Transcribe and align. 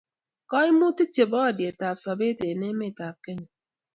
Koimutik 0.49 1.09
chebo 1.15 1.37
olyetab 1.49 1.97
sobet 2.03 2.39
eng 2.49 2.63
emet 2.69 2.97
ab 3.07 3.15
Kenya 3.23 3.47